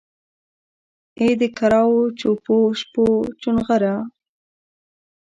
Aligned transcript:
ای 1.19 1.29
دکرارو 1.41 1.97
چوپو 2.19 2.57
شپو 2.79 3.05
چونغره! 3.41 3.95